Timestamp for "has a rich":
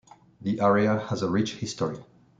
1.09-1.57